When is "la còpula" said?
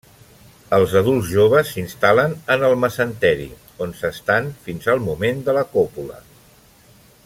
5.59-6.23